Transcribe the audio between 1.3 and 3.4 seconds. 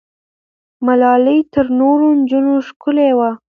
تر نورو نجونو ښکلې وه.